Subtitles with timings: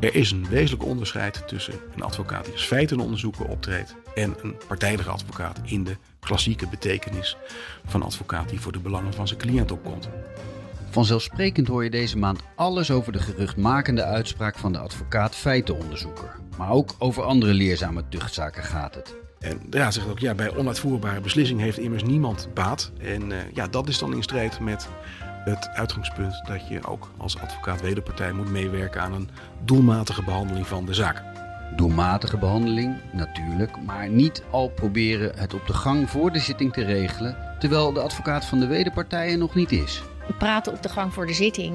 [0.00, 5.10] Er is een wezenlijk onderscheid tussen een advocaat die als feitenonderzoeker optreedt en een partijdige
[5.10, 7.36] advocaat in de klassieke betekenis
[7.84, 10.08] van advocaat die voor de belangen van zijn cliënt opkomt.
[10.90, 16.34] Vanzelfsprekend hoor je deze maand alles over de geruchtmakende uitspraak van de advocaat feitenonderzoeker.
[16.56, 19.14] Maar ook over andere leerzame tuchtzaken gaat het.
[19.38, 22.92] En ja, zegt ook, ja, bij onuitvoerbare beslissing heeft immers niemand baat.
[23.00, 24.88] En uh, ja, dat is dan in strijd met
[25.48, 29.28] het uitgangspunt dat je ook als advocaat wederpartij moet meewerken aan een
[29.64, 31.22] doelmatige behandeling van de zaak.
[31.76, 36.84] Doelmatige behandeling, natuurlijk, maar niet al proberen het op de gang voor de zitting te
[36.84, 40.02] regelen, terwijl de advocaat van de wederpartij er nog niet is.
[40.38, 41.74] Praten op de gang voor de zitting,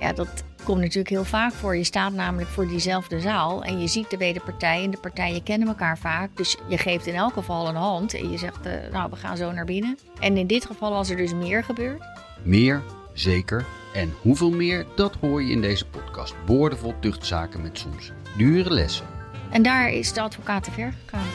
[0.00, 1.76] ja, dat komt natuurlijk heel vaak voor.
[1.76, 5.68] Je staat namelijk voor diezelfde zaal en je ziet de wederpartij en de partijen kennen
[5.68, 6.36] elkaar vaak.
[6.36, 9.36] Dus je geeft in elk geval een hand en je zegt, uh, nou, we gaan
[9.36, 9.98] zo naar binnen.
[10.20, 12.02] En in dit geval was er dus meer gebeurd.
[12.42, 12.82] Meer,
[13.18, 13.64] zeker.
[13.94, 16.34] En hoeveel meer, dat hoor je in deze podcast.
[16.44, 19.06] Boordevol tuchtzaken met soms dure lessen.
[19.50, 21.26] En daar is de advocaat te ver gegaan.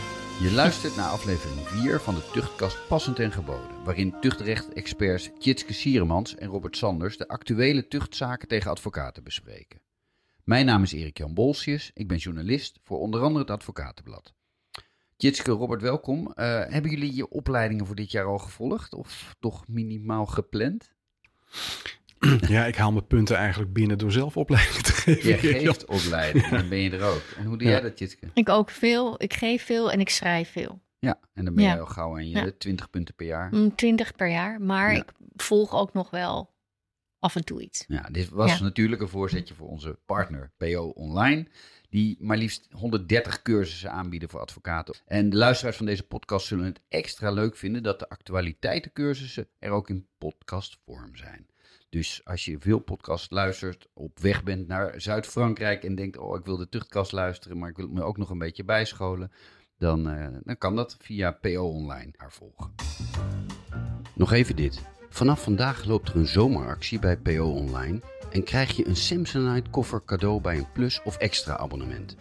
[0.42, 6.36] Je luistert naar aflevering 4 van de Tuchtkast Passend en Geboden, waarin tuchtrecht-experts Tjitske Sieremans
[6.36, 9.82] en Robert Sanders de actuele tuchtzaken tegen advocaten bespreken.
[10.44, 14.34] Mijn naam is Erik-Jan Bolsius, ik ben journalist voor onder andere het Advocatenblad.
[15.18, 16.28] Tjitske, Robert, welkom.
[16.28, 16.34] Uh,
[16.68, 20.94] hebben jullie je opleidingen voor dit jaar al gevolgd of toch minimaal gepland?
[22.48, 25.30] Ja, ik haal mijn punten eigenlijk binnen door zelf opleiding te geven.
[25.30, 27.24] Je geeft opleiding, dan ben je er ook.
[27.38, 28.30] En hoe doe jij dat, Jitke?
[28.34, 29.24] Ik ook veel.
[29.24, 30.82] Ik geef veel en ik schrijf veel.
[31.00, 32.52] Ja, en dan ben je al gauw aan je ja.
[32.58, 33.52] 20 punten per jaar.
[33.76, 36.54] 20 mm, per jaar, maar ik volg ook nog wel
[37.20, 37.86] af en toe iets.
[37.88, 41.48] Ja, dit was natuurlijk een voorzetje voor onze partner PO Online
[41.92, 44.96] die maar liefst 130 cursussen aanbieden voor advocaten.
[45.06, 49.72] En de luisteraars van deze podcast zullen het extra leuk vinden dat de actualiteitencursussen er
[49.72, 51.48] ook in podcastvorm zijn.
[51.90, 56.46] Dus als je veel podcasts luistert, op weg bent naar Zuid-Frankrijk en denkt, oh ik
[56.46, 59.32] wil de tuchtkast luisteren, maar ik wil me ook nog een beetje bijscholen,
[59.78, 62.91] dan, uh, dan kan dat via PO Online haar volgen.
[64.14, 64.82] Nog even dit.
[65.10, 68.02] Vanaf vandaag loopt er een zomeractie bij PO Online
[68.32, 72.16] en krijg je een Samsonite koffer cadeau bij een plus of extra abonnement.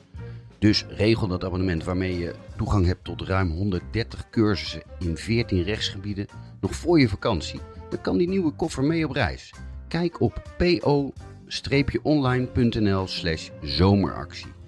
[0.59, 6.27] Dus regel dat abonnement waarmee je toegang hebt tot ruim 130 cursussen in 14 rechtsgebieden
[6.61, 9.55] nog voor je vakantie dan kan die nieuwe koffer mee op reis.
[9.89, 10.43] Kijk op
[12.03, 14.60] po-online.nl slash zomeractie.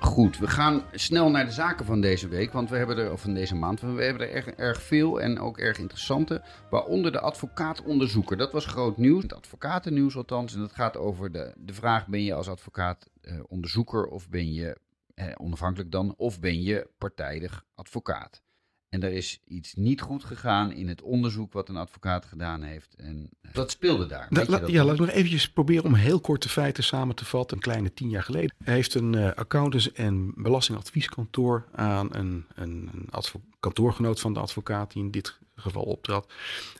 [0.00, 3.20] Goed, we gaan snel naar de zaken van deze week, want we hebben er, of
[3.20, 8.36] van deze maand, we hebben er erg, veel en ook erg interessante, waaronder de advocaatonderzoeker.
[8.36, 12.22] Dat was groot nieuws, het advocatennieuws althans, en dat gaat over de, de vraag, ben
[12.22, 14.78] je als advocaat eh, onderzoeker of ben je,
[15.14, 18.42] eh, onafhankelijk dan, of ben je partijdig advocaat?
[18.88, 22.94] En er is iets niet goed gegaan in het onderzoek wat een advocaat gedaan heeft.
[22.94, 24.26] En eh, speelde daar?
[24.30, 27.56] dat ja, laat ik nog eventjes proberen om heel kort de feiten samen te vatten.
[27.56, 33.32] Een kleine tien jaar geleden heeft een uh, accountants- en belastingadvieskantoor aan een, een, een
[33.60, 36.32] kantoorgenoot van de advocaat, die in dit geval optrad,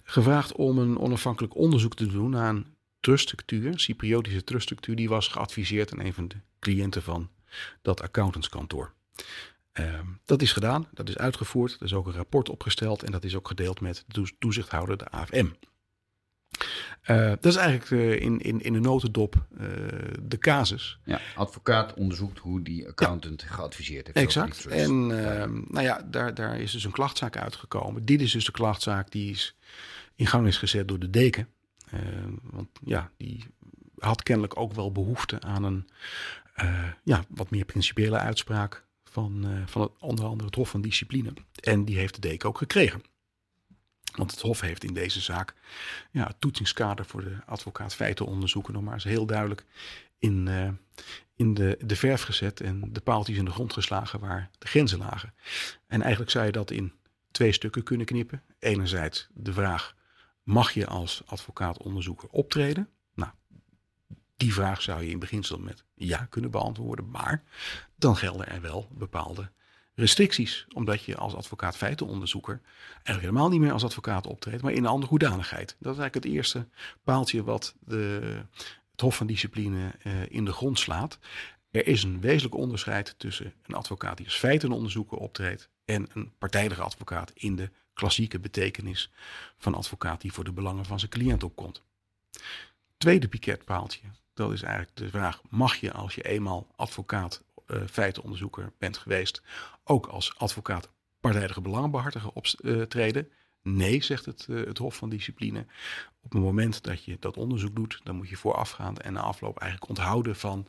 [0.05, 2.67] gevraagd om een onafhankelijk onderzoek te doen naar een
[3.01, 7.31] truststructuur, een Cypriotische truststructuur, die was geadviseerd aan een van de cliënten van
[7.83, 8.93] dat accountantskantoor.
[9.73, 13.25] Ehm, dat is gedaan, dat is uitgevoerd, er is ook een rapport opgesteld en dat
[13.25, 15.47] is ook gedeeld met de toezichthouder, de AFM.
[17.07, 19.67] Uh, dat is eigenlijk uh, in, in, in de notendop uh,
[20.23, 20.99] de casus.
[21.05, 23.49] Ja, advocaat onderzoekt hoe die accountant ja.
[23.49, 24.19] geadviseerd heeft.
[24.19, 24.67] Exact.
[24.67, 24.91] En
[25.25, 28.05] ehm, nou ja, daar, daar is dus een klachtzaak uitgekomen.
[28.05, 29.57] Dit is dus de klachtzaak die is
[30.15, 31.49] in gang is gezet door de deken.
[31.91, 33.45] Ehm, want ja, die
[33.99, 35.89] had kennelijk ook wel behoefte aan een
[37.03, 38.87] ja, wat meer principiële uitspraak
[39.19, 41.33] van, uh, van het, onder andere het Hof van Discipline.
[41.61, 43.03] En die heeft de deken ook gekregen.
[44.17, 45.55] Want het Hof heeft in deze zaak
[46.11, 49.65] ja, het toetsingskader voor de advocaat feitenonderzoeken nog maar eens heel duidelijk
[50.19, 50.69] in, uh,
[51.37, 54.99] in de, de verf gezet en de paaltjes in de grond geslagen waar de grenzen
[54.99, 55.35] lagen.
[55.87, 56.93] En eigenlijk zou je dat in
[57.31, 58.43] twee stukken kunnen knippen.
[58.59, 59.97] Enerzijds de vraag,
[60.43, 62.89] mag je als advocaat-onderzoeker optreden?
[64.39, 67.43] Die vraag zou je in beginsel met ja kunnen beantwoorden, maar
[67.97, 69.51] dan gelden er wel bepaalde
[69.95, 72.61] restricties, omdat je als advocaat feitenonderzoeker
[72.93, 75.77] eigenlijk helemaal niet meer als advocaat optreedt, maar in een andere hoedanigheid.
[75.79, 76.69] Dat is eigenlijk het eerste
[77.03, 78.21] paaltje wat de,
[78.91, 81.19] het Hof van Discipline uh, in de grond slaat.
[81.71, 86.83] Er is een wezenlijk onderscheid tussen een advocaat die als feitenonderzoeker optreedt en een partijdige
[86.83, 89.11] advocaat in de klassieke betekenis
[89.57, 91.83] van advocaat die voor de belangen van zijn cliënt opkomt.
[92.97, 94.01] Tweede piketpaaltje
[94.39, 99.43] dat is eigenlijk de vraag: mag je als je eenmaal advocaat, uh, feitenonderzoeker bent geweest,
[99.85, 100.91] ook als advocaat
[101.21, 103.31] partijdige belangenbehartiger optreden?
[103.63, 105.67] Nee, zegt het, uh, het Hof van Discipline.
[106.21, 109.59] Op het moment dat je dat onderzoek doet, dan moet je voorafgaand en na afloop
[109.59, 110.67] eigenlijk onthouden van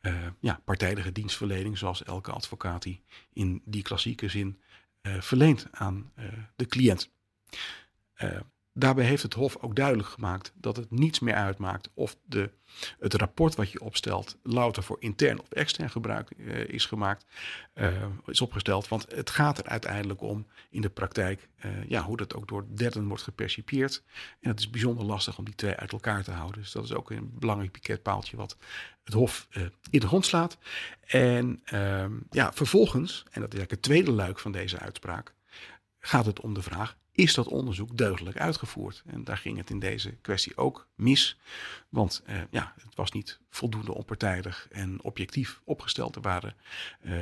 [0.00, 3.02] uh, ja, partijdige dienstverlening, zoals elke advocaat die
[3.32, 4.60] in die klassieke zin
[5.02, 6.12] verleent aan
[6.56, 7.10] de cliënt.
[8.74, 12.50] Daarbij heeft het Hof ook duidelijk gemaakt dat het niets meer uitmaakt of de,
[12.98, 17.26] het rapport wat je opstelt louter voor intern of extern gebruik uh, is gemaakt,
[17.74, 17.88] uh,
[18.26, 18.88] is opgesteld.
[18.88, 22.66] Want het gaat er uiteindelijk om in de praktijk uh, ja, hoe dat ook door
[22.68, 24.02] derden wordt gepercipieerd.
[24.40, 26.60] En het is bijzonder lastig om die twee uit elkaar te houden.
[26.60, 28.56] Dus dat is ook een belangrijk piketpaaltje wat
[29.04, 29.48] het Hof
[29.90, 30.58] in de grond slaat.
[31.06, 35.34] En ehm, ja, vervolgens, en dat is eigenlijk het tweede luik van deze uitspraak,
[35.98, 39.02] gaat het om de vraag: is dat onderzoek deugdelijk uitgevoerd?
[39.06, 41.38] En daar ging het in deze kwestie ook mis.
[41.88, 46.16] Want eh, ja, het was niet voldoende onpartijdig en objectief opgesteld.
[46.16, 46.54] Er waren
[47.00, 47.12] eh,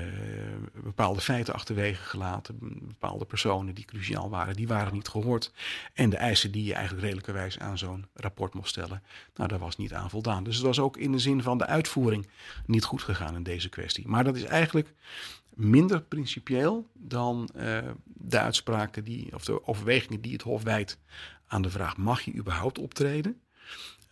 [0.74, 2.58] bepaalde feiten achterwege gelaten.
[2.82, 5.52] Bepaalde personen die cruciaal waren, die waren niet gehoord.
[5.94, 9.02] En de eisen die je eigenlijk redelijkerwijs aan zo'n rapport mocht stellen,
[9.34, 10.44] nou, daar was niet aan voldaan.
[10.44, 12.28] Dus het was ook in de zin van de uitvoering
[12.66, 14.08] niet goed gegaan in deze kwestie.
[14.08, 14.94] Maar dat is eigenlijk
[15.54, 20.98] minder principieel dan uh, de uitspraken die, of de overwegingen die het Hof wijdt
[21.46, 23.40] aan de vraag: mag je überhaupt optreden?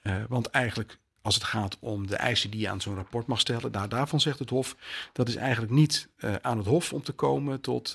[0.02, 3.40] Uh, want eigenlijk, als het gaat om de eisen die je aan zo'n rapport mag
[3.40, 4.76] stellen, daar, daarvan zegt het Hof:
[5.12, 7.94] dat is eigenlijk niet uh, aan het Hof om te komen tot,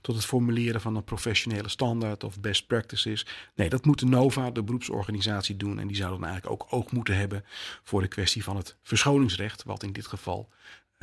[0.00, 3.26] tot het formuleren van een professionele standaard of best practices.
[3.54, 5.78] Nee, dat moet de NOVA, de beroepsorganisatie, doen.
[5.78, 7.44] En die zouden dan eigenlijk ook oog moeten hebben
[7.82, 10.48] voor de kwestie van het verschoningsrecht, wat in dit geval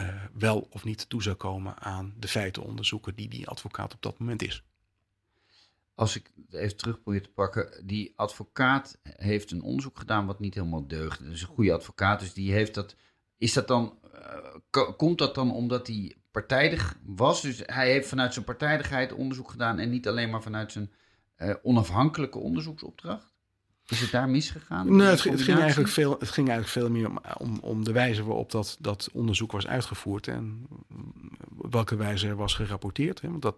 [0.02, 4.02] uh, wel of niet toe zou komen aan de feiten onderzoeken die die advocaat op
[4.02, 4.64] dat moment is.
[5.96, 10.56] Als ik even terug probeer te pakken, die advocaat heeft een onderzoek gedaan wat niet
[10.56, 11.24] helemaal deugt.
[11.24, 12.96] Dat is een goede advocaat, dus die heeft dat.
[13.38, 14.00] Is dat dan,
[14.76, 17.42] uh, komt dat dan omdat hij partijdig was?
[17.42, 20.92] Dus hij heeft vanuit zijn partijdigheid onderzoek gedaan en niet alleen maar vanuit zijn
[21.38, 23.31] uh, onafhankelijke onderzoeksopdracht?
[23.92, 24.96] Is het daar misgegaan?
[24.96, 27.92] Nee, het, het, ging eigenlijk veel, het ging eigenlijk veel meer om, om, om de
[27.92, 30.68] wijze waarop dat, dat onderzoek was uitgevoerd en
[31.58, 33.22] op welke wijze er was gerapporteerd.
[33.22, 33.30] Hè?
[33.30, 33.56] Want dat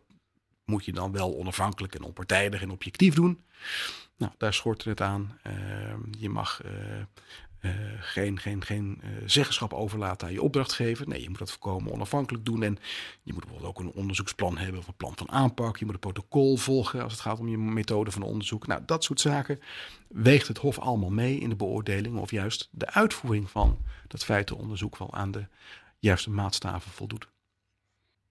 [0.65, 3.44] moet je dan wel onafhankelijk en onpartijdig en objectief doen.
[4.18, 5.38] Nou, daar schort het aan.
[5.47, 5.53] Uh,
[6.19, 6.71] je mag uh,
[7.65, 11.07] uh, geen, geen, geen uh, zeggenschap overlaten aan je opdrachtgever.
[11.07, 12.63] Nee, je moet dat voorkomen onafhankelijk doen.
[12.63, 12.77] En
[13.24, 15.77] je moet bijvoorbeeld ook een onderzoeksplan hebben of een plan van aanpak.
[15.77, 18.68] Je moet een protocol volgen als het gaat om je methode van onderzoek.
[18.68, 19.60] Nou, dat soort zaken
[20.07, 22.18] weegt het Hof allemaal mee in de beoordeling.
[22.18, 23.77] Of juist de uitvoering van
[24.07, 25.48] dat feitenonderzoek wel aan de
[26.00, 27.32] juiste maatstaven voldoet.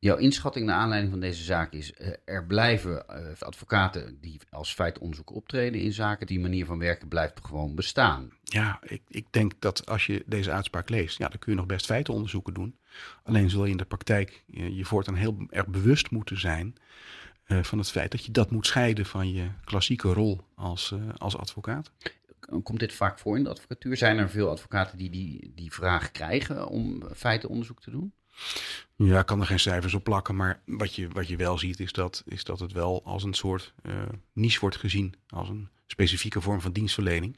[0.03, 4.75] Jouw inschatting naar aanleiding van deze zaak is: uh, er blijven uh, advocaten die als
[4.75, 6.27] feitonderzoek optreden in zaken.
[6.27, 8.31] Die manier van werken blijft gewoon bestaan.
[8.43, 11.67] Ja, ik, ik denk dat als je deze uitspraak leest, ja, dan kun je nog
[11.67, 12.79] best feitenonderzoeken doen.
[13.23, 16.75] Alleen zul je in de praktijk je, je voortaan heel erg bewust moeten zijn
[17.47, 21.37] uh, van het feit dat je dat moet scheiden van je klassieke rol als, als
[21.37, 21.91] advocaat.
[22.63, 23.97] Komt dit vaak voor in de advocatuur?
[23.97, 28.13] Zijn er veel advocaten die die, die vraag krijgen om feitenonderzoek te doen?
[28.97, 31.81] Ja, ik kan er geen cijfers op plakken, maar wat je, wat je wel ziet
[31.81, 33.93] is dat, is dat het wel als een soort uh,
[34.33, 35.15] niche wordt gezien.
[35.29, 37.37] Als een specifieke vorm van dienstverlening.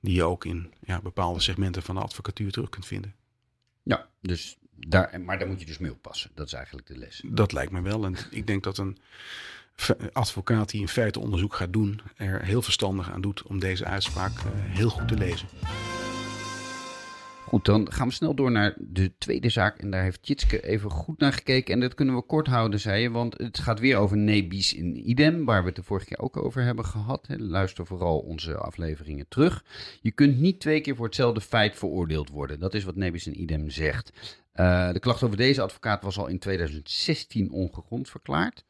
[0.00, 3.14] Die je ook in ja, bepaalde segmenten van de advocatuur terug kunt vinden.
[3.82, 6.30] Ja, dus daar, maar daar moet je dus mee oppassen.
[6.34, 7.22] Dat is eigenlijk de les.
[7.26, 8.04] Dat lijkt me wel.
[8.04, 8.98] En ik denk dat een
[10.12, 14.38] advocaat die in feite onderzoek gaat doen, er heel verstandig aan doet om deze uitspraak
[14.38, 15.48] uh, heel goed te lezen.
[17.52, 19.78] Goed, dan gaan we snel door naar de tweede zaak.
[19.78, 21.74] En daar heeft Tjitske even goed naar gekeken.
[21.74, 23.10] En dat kunnen we kort houden, zei je.
[23.10, 25.44] Want het gaat weer over nebis in idem.
[25.44, 27.26] Waar we het de vorige keer ook over hebben gehad.
[27.28, 29.64] Luister vooral onze afleveringen terug.
[30.00, 32.60] Je kunt niet twee keer voor hetzelfde feit veroordeeld worden.
[32.60, 34.12] Dat is wat nebis in idem zegt.
[34.54, 38.64] Uh, de klacht over deze advocaat was al in 2016 ongegrond verklaard.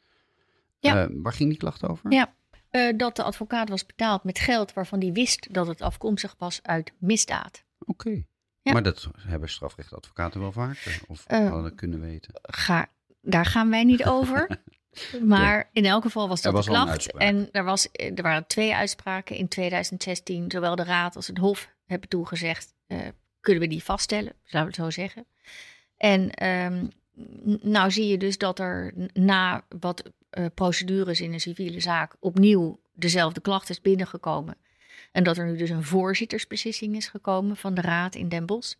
[0.78, 1.08] Ja.
[1.08, 2.12] Uh, waar ging die klacht over?
[2.12, 2.34] Ja.
[2.70, 6.60] Uh, dat de advocaat was betaald met geld waarvan hij wist dat het afkomstig was
[6.62, 7.64] uit misdaad.
[7.78, 7.90] Oké.
[7.90, 8.26] Okay.
[8.62, 8.72] Ja.
[8.72, 12.34] Maar dat hebben strafrechtadvocaten wel vaker, of uh, hadden kunnen weten.
[12.42, 12.88] Ga,
[13.20, 14.62] daar gaan wij niet over.
[15.22, 17.12] maar in elk geval was dat was de klacht.
[17.12, 20.50] En er, was, er waren twee uitspraken in 2016.
[20.50, 22.74] Zowel de Raad als het Hof hebben toegezegd.
[22.88, 22.98] Uh,
[23.40, 25.26] kunnen we die vaststellen, zou ik het zo zeggen.
[25.96, 26.90] En um,
[27.62, 32.80] nou zie je dus dat er na wat uh, procedures in een civiele zaak opnieuw
[32.92, 34.56] dezelfde klacht is binnengekomen.
[35.12, 38.74] En dat er nu dus een voorzittersbeslissing is gekomen van de Raad in Den Bosch.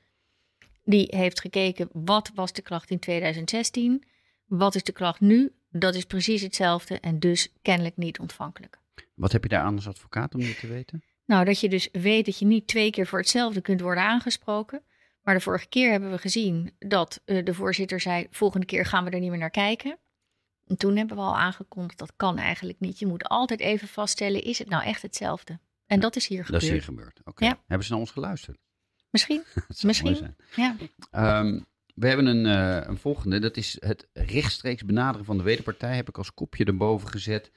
[0.85, 4.05] Die heeft gekeken wat was de klacht in 2016,
[4.45, 5.53] wat is de klacht nu.
[5.71, 8.79] Dat is precies hetzelfde en dus kennelijk niet ontvankelijk.
[9.15, 11.03] Wat heb je daar aan als advocaat om dit te weten?
[11.25, 14.83] Nou, dat je dus weet dat je niet twee keer voor hetzelfde kunt worden aangesproken.
[15.23, 19.05] Maar de vorige keer hebben we gezien dat uh, de voorzitter zei: volgende keer gaan
[19.05, 19.99] we er niet meer naar kijken.
[20.67, 22.99] En toen hebben we al aangekondigd, dat kan eigenlijk niet.
[22.99, 25.59] Je moet altijd even vaststellen, is het nou echt hetzelfde?
[25.93, 26.63] En dat is hier Dat gebeurd.
[26.63, 27.21] is hier gebeurd.
[27.25, 27.45] Oké.
[27.45, 27.59] Ja.
[27.67, 28.59] Hebben ze naar ons geluisterd?
[29.11, 30.35] Misschien, Dat Misschien.
[30.57, 30.77] ja.
[31.11, 31.61] Ehm,
[31.95, 33.39] we hebben een, eh, een volgende.
[33.39, 35.97] Dat is het rechtstreeks benaderen van de wederpartij.
[35.97, 37.51] Heb ik als kopje erboven gezet.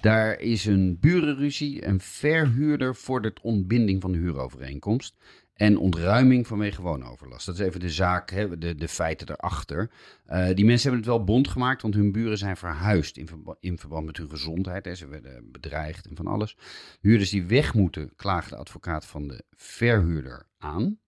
[0.00, 1.86] Daar is een burenruzie.
[1.86, 5.14] Een verhuurder vordert ontbinding van de huurovereenkomst.
[5.52, 7.46] En ontruiming vanwege woonoverlast.
[7.46, 9.90] Dat is even de zaak, hè, de, de feiten erachter.
[10.24, 13.56] Eh, die mensen hebben het wel bond gemaakt, want hun buren zijn verhuisd in, verba-
[13.60, 14.84] in verband met hun gezondheid.
[14.84, 14.94] Hè.
[14.94, 16.56] Ze werden bedreigd en van alles.
[17.00, 20.98] Huurders die weg moeten, klagen de advocaat van de verhuurder aan.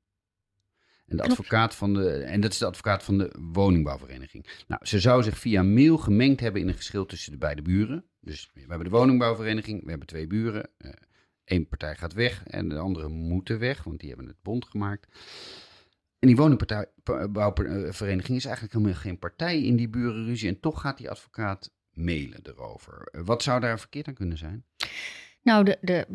[1.07, 4.47] En, de advocaat van de, en dat is de advocaat van de woningbouwvereniging.
[4.67, 8.05] Nou, ze zou zich via mail gemengd hebben in een geschil tussen de beide buren.
[8.21, 10.71] Dus we hebben de woningbouwvereniging, we hebben twee buren.
[11.45, 15.09] Eén partij gaat weg en de andere moeten weg, want die hebben het bond gemaakt.
[16.19, 20.49] En die woningbouwvereniging is eigenlijk helemaal geen partij in die burenruzie.
[20.49, 23.09] En toch gaat die advocaat mailen erover.
[23.25, 24.65] Wat zou daar verkeerd aan kunnen zijn?
[25.43, 26.07] Nou, de, de,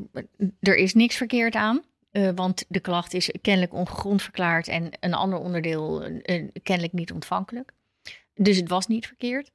[0.59, 1.83] er is niks verkeerd aan.
[2.11, 6.93] eh, want de klacht is kennelijk ongegrond verklaard en een ander onderdeel eh, eh, kennelijk
[6.93, 7.71] niet ontvankelijk.
[8.33, 9.51] Dus het was niet verkeerd.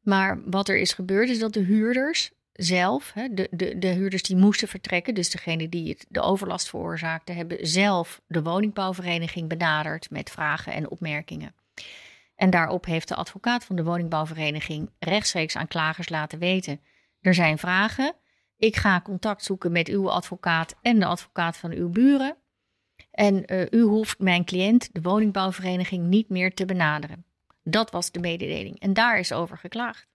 [0.00, 4.22] Maar wat er is gebeurd is dat de huurders zelf, hè, de, de, de huurders
[4.22, 10.10] die moesten vertrekken, dus degene die het, de overlast veroorzaakte, hebben zelf de woningbouwvereniging benaderd
[10.10, 11.54] met vragen en opmerkingen.
[12.36, 16.80] En daarop heeft de advocaat van de woningbouwvereniging rechtstreeks aan klagers laten weten:
[17.20, 18.14] er zijn vragen.
[18.56, 22.36] Ik ga contact zoeken met uw advocaat en de advocaat van uw buren.
[23.10, 27.24] En eh, u hoeft mijn cliënt, de woningbouwvereniging, niet meer te benaderen.
[27.62, 28.80] Dat was de mededeling.
[28.80, 30.13] En daar is over geklaagd.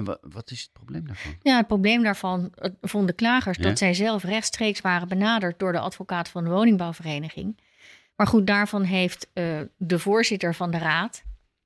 [0.00, 1.34] En wa- wat is het probleem daarvan?
[1.42, 3.62] Ja, het probleem daarvan eh, vonden klagers Ja.
[3.62, 7.58] dat zij zelf rechtstreeks waren benaderd door de advocaat van de woningbouwvereniging.
[8.16, 11.22] Maar goed, daarvan heeft eh, de voorzitter van de raad,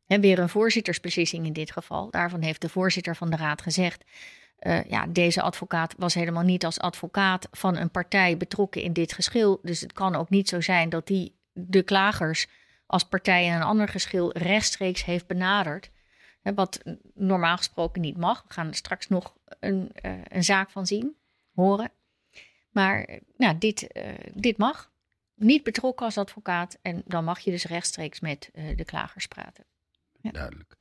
[0.07, 4.05] hè, weer een voorzittersbeslissing in dit geval, daarvan heeft de voorzitter van de raad gezegd.
[4.59, 9.12] eh, ja, deze advocaat was helemaal niet als advocaat van een partij betrokken in dit
[9.12, 9.61] geschil.
[9.62, 12.47] Dus het kan ook niet zo zijn dat die de klagers
[12.87, 15.91] als partij in een ander geschil rechtstreeks heeft benaderd.
[16.45, 16.83] Hè, Wat
[17.15, 18.45] normaal gesproken niet mag.
[18.49, 21.17] We gaan er straks nog een, eh, een zaak van zien,
[21.55, 21.91] horen.
[22.71, 24.93] Maar eh, nou, dit, eh, dit mag.
[25.35, 26.79] Niet betrokken als advocaat.
[26.83, 29.65] En dan mag je dus rechtstreeks met de klagers praten.
[30.21, 30.31] Ja.
[30.31, 30.77] Duidelijk.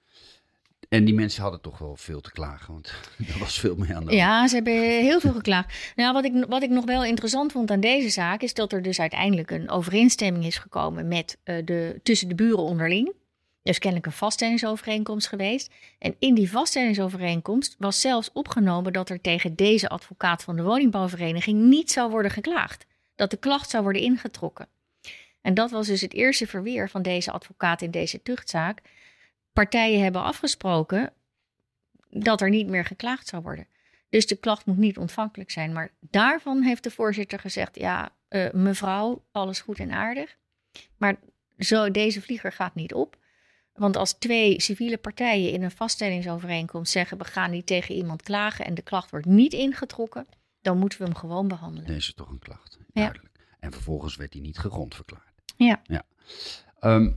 [0.90, 2.94] En die mensen hadden toch wel veel te klagen, want
[3.34, 4.18] er was veel meer aan de hand.
[4.18, 5.94] Ja, ze hebben heel veel geklaagd.
[5.96, 8.82] Nou, wat ik, wat ik nog wel interessant vond aan deze zaak is dat er
[8.82, 13.14] dus uiteindelijk een overeenstemming is gekomen met, de, tussen de buren onderling.
[13.64, 15.74] Er is kennelijk een vaststellingsovereenkomst geweest.
[16.00, 21.62] En in die vaststellingsovereenkomst was zelfs opgenomen dat er tegen deze advocaat van de woningbouwvereniging
[21.62, 22.86] niet zou worden geklaagd.
[23.16, 24.68] Dat de klacht zou worden ingetrokken.
[25.42, 28.82] En dat was dus het eerste verweer van deze advocaat in deze tuchtzaak.
[29.54, 31.14] Partijen hebben afgesproken
[32.10, 33.68] dat er niet meer geklaagd zou worden.
[34.10, 35.74] Dus de klacht moet niet ontvankelijk zijn.
[35.74, 40.38] Maar daarvan heeft de voorzitter gezegd: ja, eh, mevrouw, alles goed en aardig.
[40.98, 41.16] Maar
[41.60, 43.18] zo, deze vlieger gaat niet op.
[43.74, 48.66] Want als twee civiele partijen in een vaststellingsovereenkomst zeggen: we gaan niet tegen iemand klagen
[48.66, 50.28] en de klacht wordt niet ingetrokken,
[50.62, 51.88] dan moeten we hem gewoon behandelen.
[51.88, 52.78] Deze is toch een klacht.
[52.80, 53.02] Ja.
[53.02, 53.40] Duidelijk.
[53.60, 55.34] En vervolgens werd hij niet gegrond verklaard.
[55.56, 55.82] Ja.
[55.84, 56.04] ja.
[56.80, 57.12] Ehm,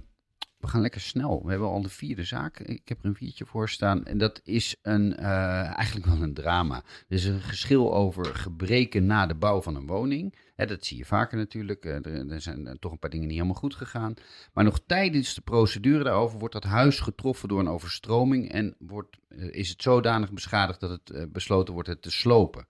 [0.59, 1.43] we gaan lekker snel.
[1.45, 2.59] We hebben al de vierde zaak.
[2.59, 4.05] Ik heb er een viertje voor staan.
[4.05, 6.77] En dat is een, eh, eigenlijk wel een drama.
[6.77, 10.35] Er is een geschil over gebreken na de bouw van een woning.
[10.55, 11.85] Hè, dat zie je vaker natuurlijk.
[11.85, 14.15] Eh, er, er zijn eh, toch een paar dingen niet helemaal goed gegaan.
[14.53, 18.53] Maar nog tijdens de procedure daarover wordt dat huis getroffen door een overstroming.
[18.53, 19.17] En wordt,
[19.51, 22.67] is het zodanig beschadigd dat het besloten wordt het te slopen.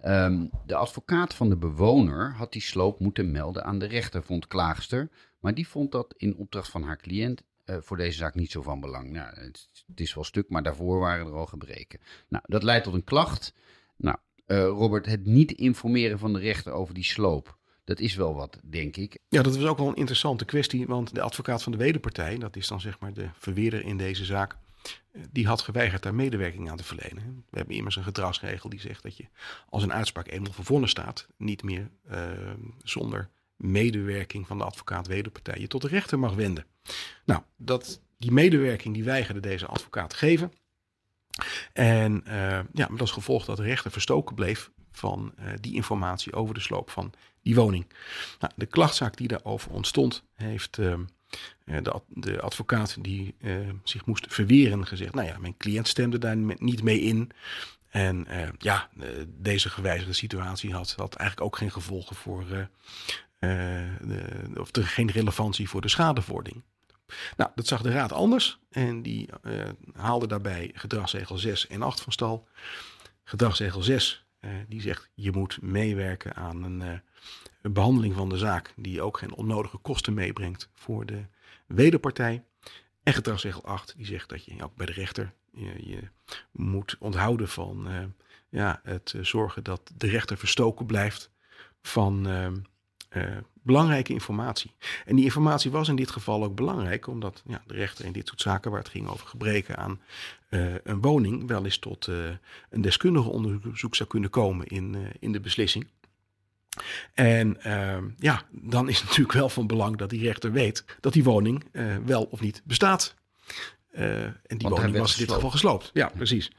[0.00, 4.46] Ehm, de advocaat van de bewoner had die sloop moeten melden aan de rechter, vond
[4.46, 5.10] klaagster.
[5.44, 8.62] Maar die vond dat in opdracht van haar cliënt eh, voor deze zaak niet zo
[8.62, 9.10] van belang.
[9.10, 12.00] Nou, het, is wel stuk, maar daarvoor waren er al gebreken.
[12.28, 13.54] Nou, dat leidt tot een klacht.
[13.96, 17.58] Nou, eh, Robert, het niet informeren van de rechter over die sloop.
[17.84, 19.18] Dat is wel wat, denk ik.
[19.28, 22.56] Ja, dat was ook wel een interessante kwestie, want de advocaat van de wederpartij, dat
[22.56, 24.56] is dan zeg maar de verweerder in deze zaak,
[25.12, 27.44] eh, die had geweigerd daar medewerking aan te verlenen.
[27.50, 29.26] We hebben immers een gedragsregel die zegt dat je
[29.68, 31.90] als een uitspraak eenmaal vervonnen staat, niet meer
[32.82, 36.66] zonder medewerking van de advocaat wederpartij je tot de rechter mag wenden.
[37.24, 40.52] Nou, dat, die medewerking die weigerde deze advocaat geven.
[41.72, 46.32] En eh, ja, met als gevolg dat de rechter verstoken bleef van eh, die informatie
[46.32, 47.86] over de sloop van die woning.
[48.38, 51.04] Nou, de klachtzaak die daarover ontstond, heeft ehm,
[51.64, 53.34] eh, de, de advocaat die
[53.84, 57.30] zich moest verweren gezegd: Nou ja, mijn cliënt stemde daar niet mee in.
[57.88, 58.26] En
[58.58, 58.90] ja,
[59.26, 62.68] deze gewijzigde situatie had, had eigenlijk ook geen gevolgen voor.
[63.44, 66.62] Eh, eh, de, of er geen relevantie voor de schadevordering.
[67.36, 69.62] Nou, dat zag de raad anders en die uh,
[69.94, 72.48] haalde daarbij gedragsregel 6 en 8 van stal.
[73.24, 77.02] Gedragsregel 6, uh, die zegt je moet meewerken aan een,
[77.72, 81.24] behandeling van de zaak die ook geen onnodige kosten meebrengt voor de
[81.66, 82.44] wederpartij.
[83.02, 86.08] En gedragsregel 8, die zegt dat je ook bij de rechter je, je
[86.52, 87.88] moet onthouden van
[88.48, 91.30] ja, het zorgen dat de rechter verstoken blijft
[91.82, 92.26] van
[93.62, 94.70] belangrijke informatie.
[95.04, 98.28] En die informatie was in dit geval ook belangrijk, omdat ja, de rechter in dit
[98.28, 100.00] soort zaken, waar het ging over gebreken aan
[100.50, 102.16] uh, een woning, wel eens tot uh,
[102.70, 105.86] een deskundige onderzoek zou kunnen komen in, in de beslissing.
[107.14, 107.56] En
[108.18, 111.64] ja, dan is het natuurlijk wel van belang dat die rechter weet dat die woning
[112.04, 113.14] wel of niet bestaat.
[113.90, 115.90] en die woning was in dit geval gesloopt.
[115.92, 116.50] Ja, precies.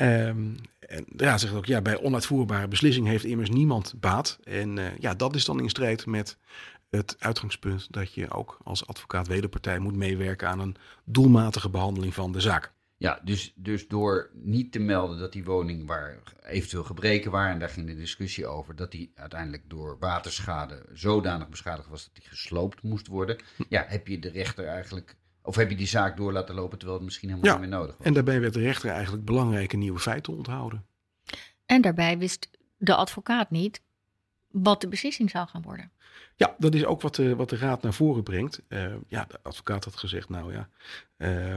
[0.00, 0.56] Um,
[0.90, 4.38] en de raad zegt ook, ja, bij onuitvoerbare beslissing heeft immers niemand baat.
[4.44, 6.38] En uh, ja, dat is dan in strijd met
[6.90, 12.32] het uitgangspunt dat je ook als advocaat wederpartij moet meewerken aan een doelmatige behandeling van
[12.32, 12.72] de zaak.
[12.96, 17.58] Ja, dus, dus door niet te melden dat die woning waar eventueel gebreken waren, en
[17.58, 22.28] daar ging de discussie over, dat die uiteindelijk door waterschade zodanig beschadigd was dat die
[22.28, 23.36] gesloopt moest worden,
[23.68, 26.98] ja, heb je de rechter eigenlijk of heb je die zaak door laten lopen terwijl
[26.98, 28.06] het misschien helemaal niet meer nodig was?
[28.06, 30.84] En daarbij werd de rechter eigenlijk belangrijke nieuwe feiten onthouden.
[31.66, 33.80] En daarbij wist de advocaat niet
[34.50, 35.90] wat de beslissing zou gaan worden.
[36.36, 38.62] Ja, dat is ook wat de, wat de raad naar voren brengt.
[38.68, 40.68] Uh, ja, de advocaat had gezegd, nou ja,
[41.16, 41.56] uh,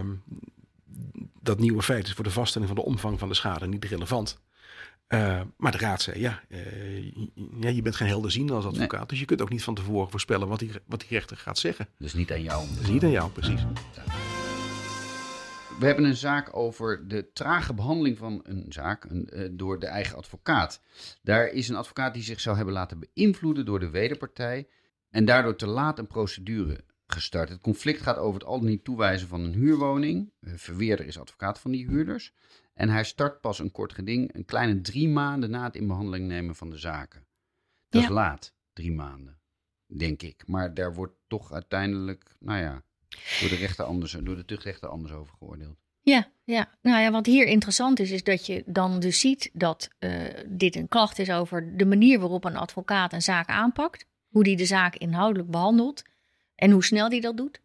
[1.41, 4.41] dat nieuwe feit is voor de vaststelling van de omvang van de schade niet relevant.
[5.07, 7.11] Uh, maar de raad zei, ja, uh,
[7.59, 8.99] ja, je bent geen helderziende als advocaat.
[8.99, 9.07] Nee.
[9.07, 11.87] Dus je kunt ook niet van tevoren voorspellen wat die, wat die rechter gaat zeggen.
[11.97, 12.67] Dus niet aan jou.
[12.77, 13.65] Dus niet aan jou, precies.
[15.79, 19.85] We hebben een zaak over de trage behandeling van een zaak een, uh, door de
[19.85, 20.81] eigen advocaat.
[21.21, 24.67] Daar is een advocaat die zich zou hebben laten beïnvloeden door de wederpartij.
[25.09, 27.49] En daardoor te laat een procedure gestart.
[27.49, 30.31] Het conflict gaat over het al niet toewijzen van een huurwoning.
[30.41, 32.33] Verweerder is advocaat van die huurders.
[32.73, 36.27] En hij start pas een kort geding een kleine drie maanden na het in behandeling
[36.27, 37.25] nemen van de zaken.
[37.89, 38.07] Dat ja.
[38.07, 39.39] is laat, drie maanden,
[39.85, 40.43] denk ik.
[40.47, 42.83] Maar daar wordt toch uiteindelijk, nou ja,
[43.39, 45.77] door de, rechter anders, door de tuchtrechter anders over geoordeeld.
[46.01, 49.89] Ja, ja, nou ja, wat hier interessant is, is dat je dan dus ziet dat
[49.99, 54.05] uh, dit een klacht is over de manier waarop een advocaat een zaak aanpakt.
[54.27, 56.03] Hoe die de zaak inhoudelijk behandelt
[56.55, 57.61] en hoe snel die dat doet.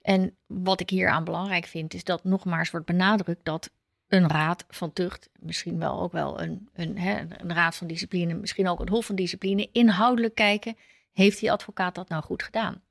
[0.00, 3.70] En wat ik hier aan belangrijk vind, is dat nogmaals wordt benadrukt dat
[4.12, 8.34] een raad van tucht, misschien wel ook wel een, een, hè, een raad van discipline,
[8.34, 10.76] misschien ook een hof van discipline, inhoudelijk kijken,
[11.12, 12.82] heeft die advocaat dat nou goed gedaan?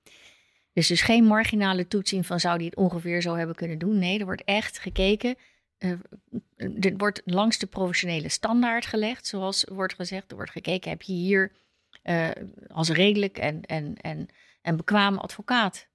[0.73, 3.99] Dus dus geen marginale toetsing van zou die het ongeveer zo hebben kunnen doen.
[3.99, 5.35] Nee, er wordt echt gekeken.
[5.79, 5.99] Uh,
[6.55, 10.29] dit wordt langs de professionele standaard gelegd, zoals wordt gezegd.
[10.29, 11.51] Er wordt gekeken, heb je hier
[12.03, 12.29] uh,
[12.67, 14.27] als redelijk en, en, en,
[14.61, 15.87] en bekwaam advocaat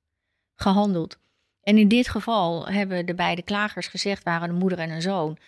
[0.55, 1.19] gehandeld?
[1.67, 5.39] En in dit geval hebben de beide klagers gezegd, waren een moeder en een zoon.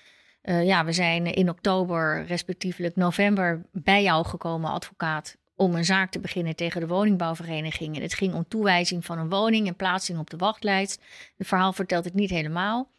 [0.42, 6.10] Uh, ja, we zijn in oktober, respectievelijk november, bij jou gekomen, advocaat, om een zaak
[6.10, 7.96] te beginnen tegen de woningbouwvereniging.
[7.96, 11.02] En het ging om toewijzing van een woning en plaatsing op de wachtlijst.
[11.36, 12.90] Het verhaal vertelt het niet helemaal.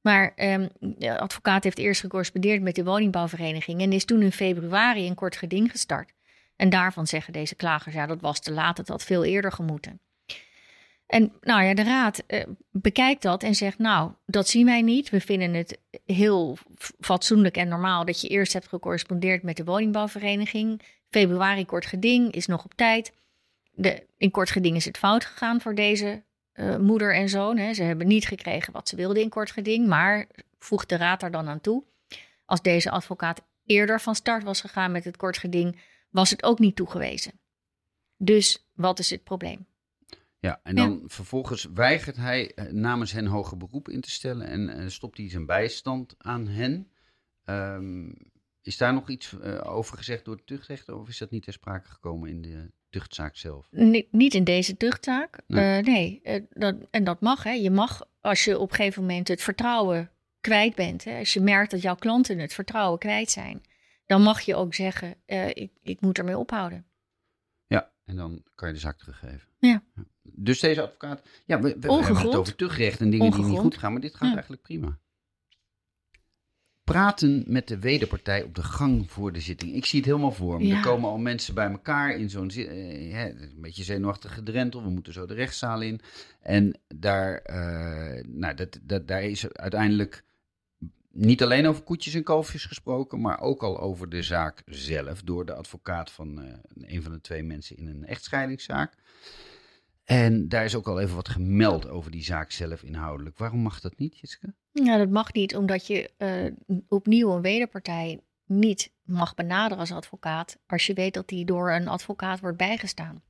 [0.00, 5.06] Maar um, de advocaat heeft eerst gecorrespondeerd met de woningbouwvereniging en is toen in februari
[5.06, 6.12] een kort geding gestart.
[6.56, 10.00] En daarvan zeggen deze klagers, ja, dat was te laat, het had veel eerder gemoeten.
[11.06, 15.10] En nou ja, de raad uh, bekijkt dat en zegt: Nou, dat zien wij niet.
[15.10, 16.58] We vinden het heel
[17.00, 20.82] fatsoenlijk en normaal dat je eerst hebt gecorrespondeerd met de woningbouwvereniging.
[21.10, 23.12] Februari kort geding is nog op tijd.
[23.70, 26.22] De, in kort geding is het fout gegaan voor deze
[26.54, 27.56] uh, moeder en zoon.
[27.56, 27.74] Hè.
[27.74, 30.26] Ze hebben niet gekregen wat ze wilden in kort geding, maar
[30.58, 31.84] voegt de raad er dan aan toe.
[32.44, 36.58] Als deze advocaat eerder van start was gegaan met het kort geding, was het ook
[36.58, 37.40] niet toegewezen.
[38.16, 39.66] Dus wat is het probleem?
[40.38, 41.08] Ja, en dan ja.
[41.08, 45.30] vervolgens weigert hij uh, namens hen hoger beroep in te stellen en uh, stopt hij
[45.30, 46.90] zijn bijstand aan hen.
[47.44, 48.14] Um,
[48.62, 51.52] is daar nog iets uh, over gezegd door de tuchtrechter of is dat niet ter
[51.52, 53.68] sprake gekomen in de tuchtzaak zelf?
[53.70, 55.38] Nee, niet in deze tuchtzaak.
[55.46, 57.42] Nee, nee dat, en dat mag.
[57.42, 57.50] Hè.
[57.50, 61.40] Je mag als je op een gegeven moment het vertrouwen kwijt bent, hè, als je
[61.40, 63.62] merkt dat jouw klanten het vertrouwen kwijt zijn,
[64.06, 65.16] dan mag je ook zeggen:
[65.52, 66.86] ik, ik moet ermee ophouden.
[68.06, 69.48] En dan kan je de zaak teruggeven.
[69.58, 69.82] Ja.
[70.22, 73.50] Dus deze advocaat, ja, we, we hebben het over tuchtrecht en dingen Ongegrond.
[73.50, 74.32] die niet goed gaan, maar dit gaat ja.
[74.32, 74.98] eigenlijk prima.
[76.84, 79.74] Praten met de wederpartij op de gang voor de zitting.
[79.74, 80.66] Ik zie het helemaal voor me.
[80.66, 80.76] Ja.
[80.76, 84.82] Er komen al mensen bij elkaar in zo'n uh, een beetje zenuwachtig gedrentel.
[84.82, 86.00] We moeten zo de rechtszaal in.
[86.40, 90.24] En daar, uh, nou, dat, dat, daar is uiteindelijk
[91.16, 95.46] niet alleen over koetjes en kalfjes gesproken, maar ook al over de zaak zelf door
[95.46, 98.94] de advocaat van uh, een van de twee mensen in een echtscheidingszaak.
[100.04, 103.38] En daar is ook al even wat gemeld over die zaak zelf inhoudelijk.
[103.38, 104.54] Waarom mag dat niet, Jessica?
[104.72, 110.58] Ja, dat mag niet, omdat je uh, opnieuw een wederpartij niet mag benaderen als advocaat
[110.66, 113.22] als je weet dat die door een advocaat wordt bijgestaan.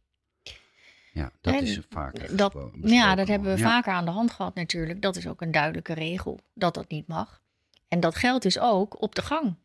[1.12, 2.36] Ja, dat is vaak.
[2.36, 5.02] Dat, ja, dat hebben we vaker aan de hand gehad natuurlijk.
[5.02, 7.42] Dat is ook een duidelijke regel dat dat niet mag.
[7.88, 9.56] En dat geldt dus ook op de gang.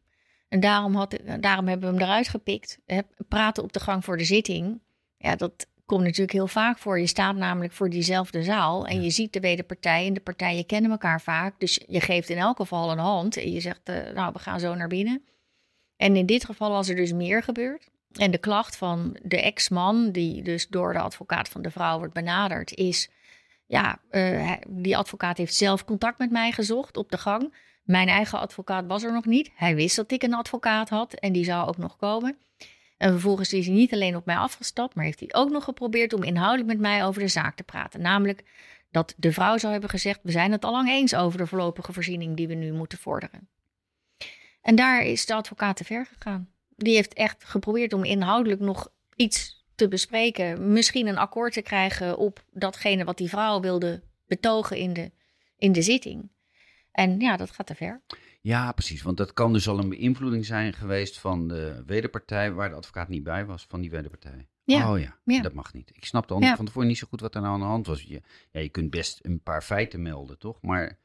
[0.50, 2.80] En daarom, had, daarom hebben we hem eruit gepikt.
[3.28, 4.82] Praten op de gang voor de zitting.
[5.18, 7.00] Ja, dat komt natuurlijk heel vaak voor.
[7.00, 10.92] Je staat namelijk voor diezelfde zaal en je ziet de wederpartij en de partijen kennen
[10.92, 11.60] elkaar vaak.
[11.60, 14.60] Dus je geeft in elk geval een hand en je zegt, uh, nou, we gaan
[14.60, 15.26] zo naar binnen.
[15.98, 17.90] En in dit geval was er dus meer gebeurd.
[18.12, 22.14] En de klacht van de ex-man, die dus door de advocaat van de vrouw wordt
[22.14, 23.10] benaderd, is:
[23.66, 27.54] ja, uh, die advocaat heeft zelf contact met mij gezocht op de gang.
[27.92, 29.52] Mijn eigen advocaat was er nog niet.
[29.56, 32.38] Hij wist dat ik een advocaat had en die zou ook nog komen.
[32.98, 36.14] En vervolgens is hij niet alleen op mij afgestapt, maar heeft hij ook nog geprobeerd
[36.14, 38.02] om inhoudelijk met mij over de zaak te praten.
[38.02, 38.44] Namelijk
[38.92, 41.94] dat de vrouw zou hebben gezegd: We zijn het al lang eens over de voorlopige
[41.94, 43.50] voorziening die we nu moeten vorderen.
[44.62, 46.50] En daar is de advocaat te ver gegaan.
[46.76, 50.74] Die heeft echt geprobeerd om inhoudelijk nog iets te bespreken.
[50.74, 55.12] Misschien een akkoord te krijgen op datgene wat die vrouw wilde betogen in de,
[55.58, 56.30] in de zitting.
[56.92, 58.02] En ja, dat gaat te ver.
[58.42, 59.02] Ja, precies.
[59.02, 63.08] Want dat kan dus al een beïnvloeding zijn geweest van de wederpartij, waar de advocaat
[63.08, 64.48] niet bij was, van die wederpartij.
[64.64, 64.92] Ja.
[64.92, 65.42] Oh ja, ja.
[65.42, 65.92] dat mag niet.
[65.96, 66.56] Ik snapte al ja.
[66.56, 68.02] van tevoren niet zo goed wat er nou aan de hand was.
[68.02, 70.62] Je, ja, je kunt best een paar feiten melden, toch?
[70.62, 70.98] Maar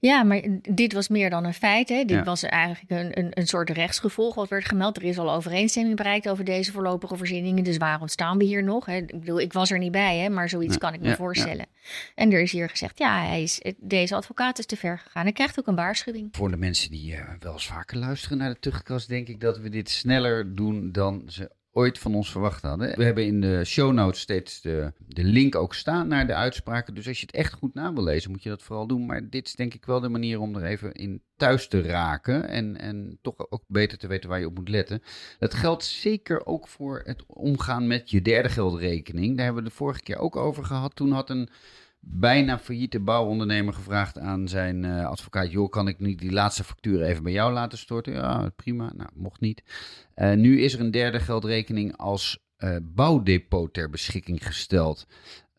[0.00, 1.88] ja, maar dit was meer dan een feit.
[1.88, 2.04] Hè?
[2.04, 4.96] Dit was eigenlijk een, een, een soort rechtsgevolg wat werd gemeld.
[4.96, 7.64] Er is al overeenstemming bereikt over deze voorlopige voorzieningen.
[7.64, 8.86] Dus waarom staan we hier nog?
[8.86, 8.96] Hè?
[8.96, 10.28] Ik bedoel, ik was er niet bij, hè?
[10.28, 11.66] maar zoiets kan ik me voorstellen.
[12.14, 15.22] En er is hier gezegd, ja, hij is, deze advocaat is te ver gegaan.
[15.22, 16.28] Hij krijgt ook een waarschuwing.
[16.32, 19.58] Voor de mensen die uh, wel eens vaker luisteren naar de tuchtkast, denk ik dat
[19.58, 22.96] we dit sneller doen dan ze ooit van ons verwacht hadden.
[22.96, 26.94] We hebben in de show notes steeds de, de link ook staan naar de uitspraken.
[26.94, 29.06] Dus als je het echt goed na wil lezen, moet je dat vooral doen.
[29.06, 32.48] Maar dit is denk ik wel de manier om er even in thuis te raken.
[32.48, 35.02] En, en toch ook beter te weten waar je op moet letten.
[35.38, 39.36] Dat geldt zeker ook voor het omgaan met je derde geldrekening.
[39.36, 40.96] Daar hebben we de vorige keer ook over gehad.
[40.96, 41.48] Toen had een
[42.10, 47.02] bijna failliete bouwondernemer gevraagd aan zijn uh, advocaat: Joh, kan ik niet die laatste factuur
[47.02, 48.12] even bij jou laten storten?
[48.12, 48.92] Ja, prima.
[48.96, 49.62] Nou, mocht niet.
[50.16, 55.06] Uh, nu is er een derde geldrekening als uh, bouwdepot ter beschikking gesteld.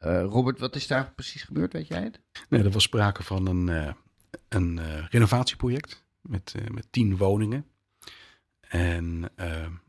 [0.01, 1.73] Robert, wat is daar precies gebeurd?
[1.73, 2.19] Weet jij het?
[2.49, 3.95] Nee, er was sprake van een,
[4.49, 7.65] een renovatieproject met, met tien woningen.
[8.61, 9.29] En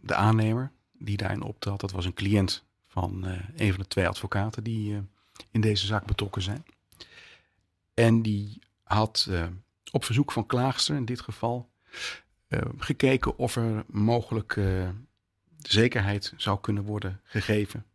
[0.01, 3.25] de aannemer die daarin optrad, dat was een cliënt van
[3.57, 5.03] een van de twee advocaten die
[5.51, 6.65] in deze zaak betrokken zijn.
[7.95, 9.47] En die had uh,
[9.93, 11.71] op verzoek van klaagster in dit geval
[12.49, 14.89] uh, gekeken of er mogelijk uh,
[15.59, 17.87] zekerheid zou kunnen worden gegeven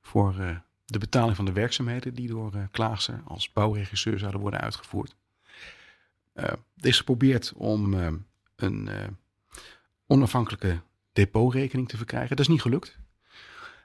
[0.00, 5.16] voor de betaling van de werkzaamheden die door klaagster als bouwregisseur zouden worden uitgevoerd.
[6.32, 7.94] er is geprobeerd om
[8.56, 8.90] een
[10.06, 10.80] onafhankelijke
[11.12, 12.36] depotrekening te verkrijgen.
[12.36, 12.98] Dat is niet gelukt.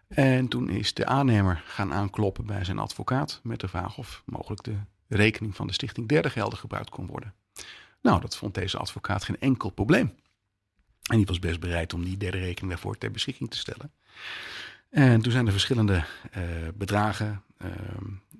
[0.09, 4.63] En toen is de aannemer gaan aankloppen bij zijn advocaat met de vraag of mogelijk
[4.63, 7.33] de rekening van de stichting derde gelden gebruikt kon worden.
[8.01, 10.13] Nou, dat vond deze advocaat geen enkel probleem.
[11.09, 13.91] En die was best bereid om die derde rekening daarvoor ter beschikking te stellen.
[14.89, 16.03] En toen zijn er verschillende
[16.37, 16.43] uh,
[16.75, 17.71] bedragen uh,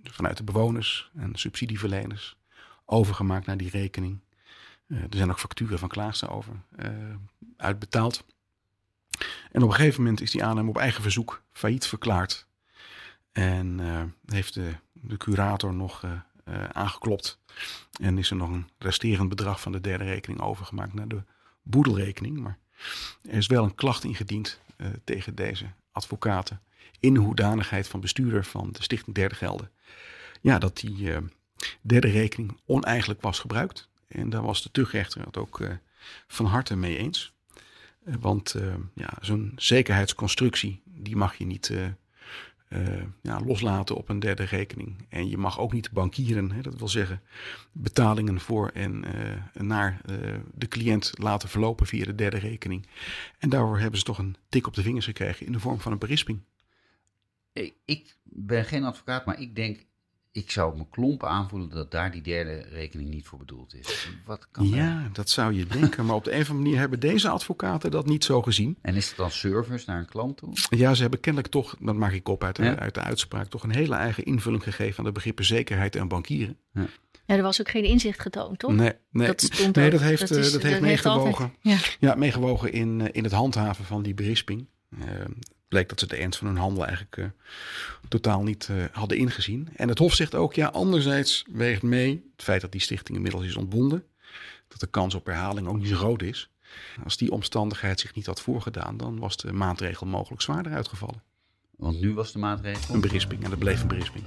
[0.04, 2.38] vanuit de bewoners en subsidieverleners
[2.86, 4.20] overgemaakt naar die rekening.
[4.88, 6.54] Uh, er zijn ook facturen van Klaas over
[7.58, 8.26] uitbetaald.
[9.52, 12.48] En op een gegeven moment is die aannemer op eigen verzoek failliet verklaard.
[13.32, 16.12] En uh, heeft de, de, curator nog uh,
[16.50, 17.40] uh, aangeklopt.
[18.02, 21.24] En is er nog een resterend bedrag van de derde rekening overgemaakt naar de
[21.64, 22.40] boedelrekening.
[22.40, 22.58] Maar
[23.22, 24.62] er is wel een klacht ingediend
[25.04, 26.62] tegen deze advocaten.
[27.00, 29.72] In de hoedanigheid van bestuurder van de Stichting Derde Gelden.
[30.42, 31.12] Ja, dat die
[31.82, 33.90] derde rekening oneigenlijk was gebruikt.
[34.08, 35.62] En daar was de tuchtrechter het ook
[36.28, 37.34] van harte mee eens.
[38.06, 41.86] Eh, want uh, ja, zo'n zekerheidsconstructie, die mag je niet uh,
[42.70, 45.06] uh, ja, loslaten op een derde rekening.
[45.10, 47.22] En je mag ook niet bankieren, hè, dat wil zeggen
[47.72, 49.04] betalingen voor en
[49.54, 50.02] naar
[50.54, 52.88] de cliënt laten verlopen via de derde rekening.
[53.38, 55.92] En daarvoor hebben ze toch een tik op de vingers gekregen in de vorm van
[55.92, 56.40] een berisping.
[57.86, 59.86] Ik ben geen advocaat, maar ik denk
[60.40, 64.10] ik zou me klompen aanvoelen dat daar die derde rekening niet voor bedoeld is.
[64.26, 66.06] Wat kan ja, dat zou je denken.
[66.06, 68.78] Maar op de een of andere manier hebben deze advocaten dat niet zo gezien.
[68.82, 70.54] En is het dan service naar een klant toe?
[70.70, 73.64] Ja, ze hebben kennelijk toch, dat maak ik op uit de, uit de uitspraak, toch
[73.64, 76.58] een hele eigen invulling gegeven aan de begrippen zekerheid en bankieren.
[76.74, 76.86] Ja.
[77.26, 78.72] Ja, er was ook geen inzicht getoond, toch?
[78.72, 81.54] Nee, nee, dat, nee, dat heeft, dat, eh, heeft meegewogen.
[81.62, 81.78] ja.
[82.00, 82.16] ja.
[82.16, 84.68] meegewogen in, eh, in het handhaven van die berisping.
[85.00, 85.06] Uh,
[85.70, 87.26] bleek dat ze de ernst van hun handel eigenlijk eh,
[88.08, 89.70] totaal niet eh, hadden ingezien.
[89.76, 93.46] En het Hof zegt ook, ja, anderzijds weegt mee het feit dat die stichting inmiddels
[93.46, 94.06] is ontbonden,
[94.68, 96.50] dat de kans op herhaling ook niet zo groot is.
[97.04, 101.24] Als die omstandigheid zich niet had voorgedaan, dan was de maatregel mogelijk zwaarder uitgevallen.
[101.76, 102.96] Want nu was de maatregel?
[102.96, 104.26] Een berisping en dat bleef een berisping.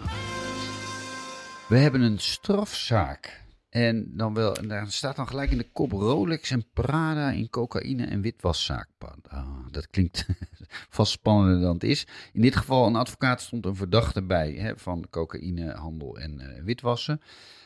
[1.68, 3.41] We hebben een strafzaak.
[3.72, 7.50] En dan wel, en daar staat dan gelijk in de kop Rolex en Prada in
[7.50, 8.88] cocaïne en witwaszaak.
[9.28, 10.26] Ah, dat klinkt
[10.96, 12.06] vast spannender dan het is.
[12.32, 17.20] In dit geval, een advocaat stond een verdachte bij hè, van cocaïnehandel en uh, witwassen.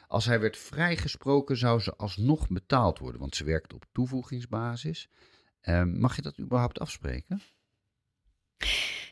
[0.09, 5.09] Als hij werd vrijgesproken, zou ze alsnog betaald worden, want ze werkt op toevoegingsbasis.
[5.63, 7.43] Uh, mag je dat überhaupt afspreken?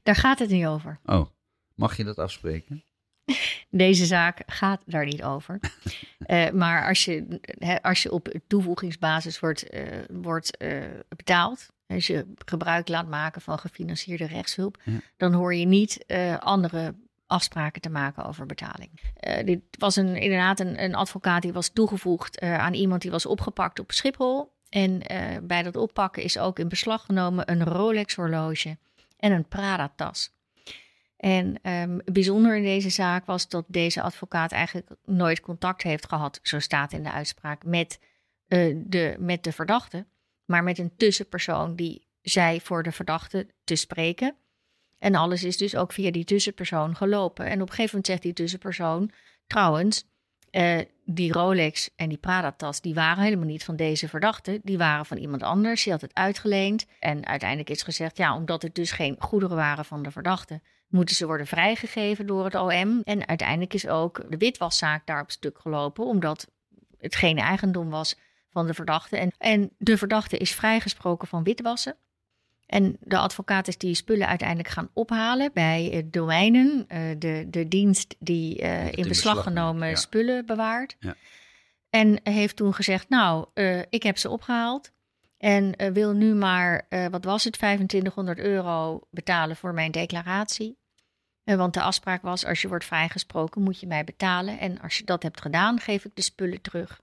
[0.03, 1.01] Daar gaat het niet over.
[1.05, 1.27] Oh,
[1.75, 2.85] mag je dat afspreken?
[3.77, 5.61] Deze zaak gaat daar niet over.
[6.27, 7.41] uh, maar als je,
[7.83, 13.59] als je op toevoegingsbasis wordt, uh, wordt uh, betaald, als je gebruik laat maken van
[13.59, 14.93] gefinancierde rechtshulp, ja.
[15.17, 16.05] dan hoor je niet
[16.39, 16.95] andere
[17.27, 18.91] afspraken te maken over betaling.
[19.45, 23.79] dit was een, inderdaad een, een advocaat die was toegevoegd aan iemand die was opgepakt
[23.79, 24.53] op Schiphol.
[24.69, 25.03] En
[25.43, 28.77] bij dat oppakken is ook in beslag genomen een Rolex horloge
[29.19, 30.34] en een Prada-tas.
[31.25, 36.41] En um, bijzonder in deze zaak was dat deze advocaat eigenlijk nooit contact heeft gehad,
[36.43, 37.99] zo staat in de uitspraak, met,
[38.49, 40.07] uh, de, met de verdachte,
[40.45, 44.35] maar met een tussenpersoon die zij voor de verdachte te spreken.
[44.99, 47.47] En alles is dus ook via die tussenpersoon gelopen.
[47.47, 49.11] En op een gegeven moment zegt die tussenpersoon,
[49.47, 50.05] trouwens,
[50.55, 54.61] uh, die Rolex en die Prada-tas, die waren helemaal niet van deze verdachte.
[54.63, 55.83] Die waren van iemand anders.
[55.83, 56.87] Die had het uitgeleend.
[57.01, 61.17] En uiteindelijk is gezegd, ja, omdat het dus geen goederen waren van de verdachte, moeten
[61.17, 63.01] ze worden vrijgegeven door het OM.
[63.03, 66.51] En uiteindelijk is ook de witwaszaak daar op stuk gelopen, omdat
[66.99, 68.17] het geen eigendom was
[68.51, 69.17] van de verdachte.
[69.17, 71.97] En, en de verdachte is vrijgesproken van witwassen.
[72.67, 77.69] En de advocaat is die spullen uiteindelijk gaan ophalen bij uh, domeinen, uh, de, de
[77.69, 79.95] dienst die uh, in beslag genomen ja.
[79.95, 80.97] spullen bewaart.
[80.99, 81.15] Ja.
[81.91, 83.47] En heeft toen gezegd, nou,
[83.91, 84.93] ik heb ze opgehaald
[85.39, 90.79] en wil nu maar, wat was het, 2500 euro betalen voor mijn declaratie.
[91.45, 94.59] want de afspraak was, als je wordt vrijgesproken, moet je mij betalen.
[94.59, 97.01] En als je dat hebt gedaan, geef ik de spullen terug.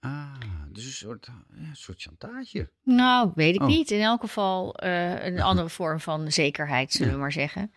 [0.00, 0.34] Ah,
[0.76, 2.70] dus een soort, ja, een soort chantage.
[2.82, 3.66] Nou, weet ik oh.
[3.66, 3.90] niet.
[3.90, 7.72] In elk geval uh, een andere vorm van zekerheid, zullen we maar zeggen.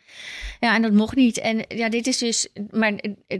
[0.59, 1.37] Ja, en dat mocht niet.
[1.37, 2.49] En ja, dit is dus.
[2.69, 2.93] Maar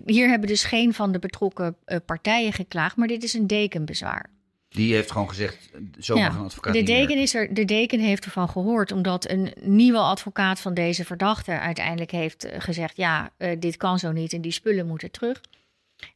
[0.06, 4.30] hier hebben dus geen van de betrokken uh, partijen geklaagd, maar dit is een dekenbezwaar.
[4.70, 5.70] Die heeft gewoon gezegd,
[6.00, 9.30] zo ja, mag een advocaat de deken, is er, de deken heeft ervan gehoord, omdat
[9.30, 14.34] een nieuwe advocaat van deze verdachte uiteindelijk heeft gezegd, ja, uh, dit kan zo niet
[14.34, 15.42] en die spullen moeten terug.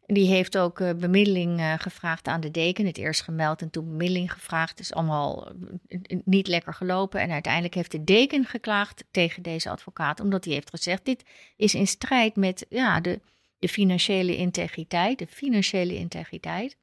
[0.06, 2.86] Die heeft ook uh, bemiddeling uh, gevraagd aan de deken.
[2.86, 4.80] Het eerst gemeld en toen bemiddeling gevraagd.
[4.80, 5.52] Is allemaal
[5.88, 7.22] uh, niet lekker gelopen.
[7.22, 10.20] En uiteindelijk heeft de deken geklaagd tegen deze advocaat.
[10.20, 11.24] Omdat hij heeft gezegd: dit
[11.56, 13.22] is in strijd met ja, de,
[13.60, 15.20] de financiële integriteit.
[15.20, 16.78] De financiële integriteit.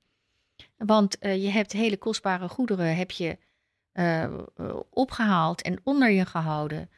[0.76, 3.38] Want je hebt hele kostbare goederen heb je,
[4.90, 6.90] opgehaald en onder je gehouden.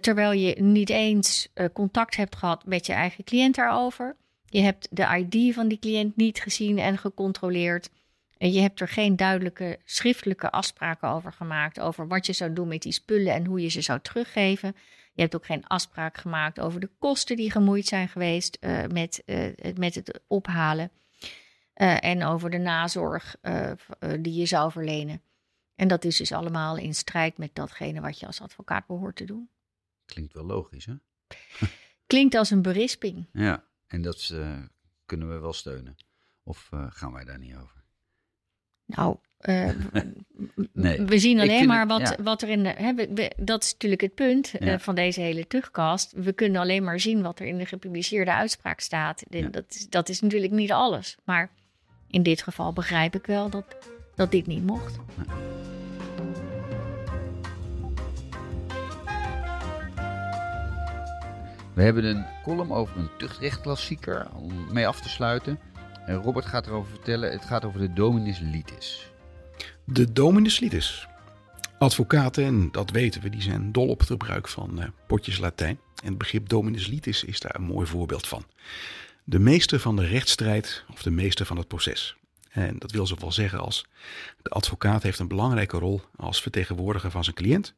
[0.00, 4.16] terwijl je niet eens contact hebt gehad met je eigen cliënt daarover.
[4.54, 7.90] Je hebt de ID van die cliënt niet gezien en gecontroleerd.
[8.36, 11.80] En je hebt er geen duidelijke schriftelijke afspraken over gemaakt.
[11.80, 14.76] Over wat je zou doen met die spullen en hoe je ze zou teruggeven.
[15.12, 19.22] Je hebt ook geen afspraak gemaakt over de kosten die gemoeid zijn geweest uh, met,
[19.26, 20.90] uh, met het ophalen.
[21.76, 23.36] Uh, en over de nazorg
[24.20, 25.22] die je zou verlenen.
[25.74, 29.24] En dat is dus allemaal in strijd met datgene wat je als advocaat behoort te
[29.24, 29.48] doen.
[30.04, 30.94] Klinkt wel logisch, hè?
[32.06, 33.26] Klinkt als een berisping.
[33.32, 33.64] Ja.
[33.94, 34.56] En dat uh,
[35.06, 35.96] kunnen we wel steunen.
[36.42, 37.84] Of uh, gaan wij daar niet over?
[38.86, 39.70] Nou, uh,
[40.72, 41.02] nee.
[41.02, 42.16] we zien alleen maar wat, ja.
[42.22, 42.68] wat er in de.
[42.68, 44.78] Hè, we, dat is natuurlijk het punt ja.
[44.78, 46.12] van deze hele terugkast.
[46.12, 49.22] We kunnen alleen maar zien wat er in de gepubliceerde uitspraak staat.
[49.28, 49.48] Ja.
[49.48, 51.16] Dat, is, dat is natuurlijk niet alles.
[51.24, 51.50] Maar
[52.08, 53.76] in dit geval begrijp ik wel dat,
[54.14, 54.98] dat dit niet mocht.
[61.74, 65.58] We hebben een column over een tuchtrechtklassieker om mee af te sluiten.
[66.06, 67.30] En Robert gaat erover vertellen.
[67.30, 69.10] Het gaat over de Dominus Litis.
[69.84, 71.08] De Dominus Litis.
[71.78, 75.78] Advocaten, en dat weten we, die zijn dol op het gebruik van uh, potjes Latijn.
[76.02, 78.44] En het begrip Dominus Litis is daar een mooi voorbeeld van.
[79.24, 82.16] De meester van de rechtsstrijd of de meester van het proces.
[82.50, 83.86] En dat wil zoveel zeggen als
[84.42, 87.74] de advocaat heeft een belangrijke rol als vertegenwoordiger van zijn cliënt.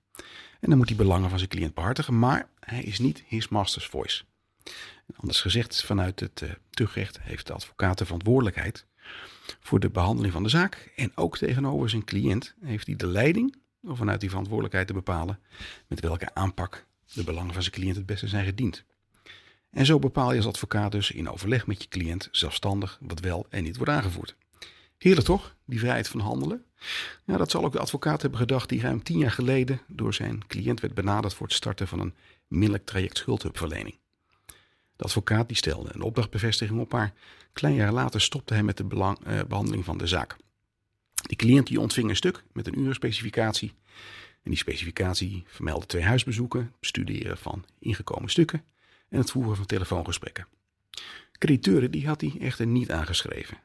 [0.61, 3.87] En dan moet hij belangen van zijn cliënt behartigen, maar hij is niet his master's
[3.87, 4.25] voice.
[5.17, 8.87] Anders gezegd, vanuit het uh, tuchtrecht heeft de advocaat de verantwoordelijkheid
[9.61, 10.93] voor de behandeling van de zaak.
[10.97, 15.41] En ook tegenover zijn cliënt heeft hij de leiding om vanuit die verantwoordelijkheid te bepalen
[15.87, 18.85] met welke aanpak de belangen van zijn cliënt het beste zijn gediend.
[19.71, 23.47] En zo bepaal je als advocaat dus in overleg met je cliënt zelfstandig wat wel
[23.51, 24.37] en niet wordt aangevoerd.
[24.99, 26.65] Heerlijk toch, die vrijheid van handelen?
[27.25, 30.47] Ja, dat zal ook de advocaat hebben gedacht die ruim tien jaar geleden door zijn
[30.47, 32.15] cliënt werd benaderd voor het starten van een
[32.49, 33.99] middelijk traject schuldhulpverlening.
[34.97, 37.13] De advocaat die stelde een opdrachtbevestiging op, maar
[37.53, 40.37] klein jaar later stopte hij met de eh, behandeling van de zaak.
[41.15, 43.75] Die cliënt die ontving een stuk met een urenspecificatie.
[44.43, 48.65] En die specificatie vermeldde twee huisbezoeken, het bestuderen van ingekomen stukken
[49.09, 50.47] en het voeren van telefoongesprekken.
[51.39, 53.59] Crediteuren die had hij echter niet aangeschreven.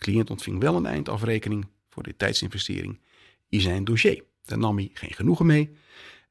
[0.00, 3.00] Cliënt ontving wel een eindafrekening voor de tijdsinvestering
[3.48, 4.24] in zijn dossier.
[4.44, 5.76] Daar nam hij geen genoegen mee.